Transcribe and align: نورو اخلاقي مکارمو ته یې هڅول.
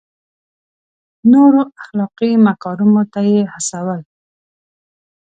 نورو 1.31 1.61
اخلاقي 1.81 2.31
مکارمو 2.45 3.03
ته 3.11 3.19
یې 3.31 3.39
هڅول. 3.53 4.01